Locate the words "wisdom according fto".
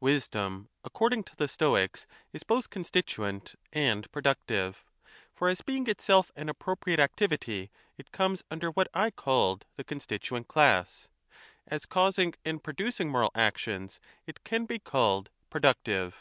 0.00-1.36